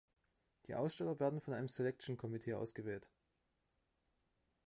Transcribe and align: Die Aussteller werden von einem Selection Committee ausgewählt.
Die 0.65 0.73
Aussteller 0.73 1.19
werden 1.19 1.41
von 1.41 1.53
einem 1.53 1.69
Selection 1.69 2.17
Committee 2.17 2.55
ausgewählt. 2.55 3.11